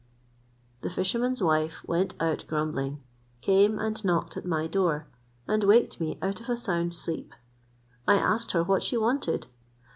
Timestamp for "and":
3.77-4.03, 5.47-5.63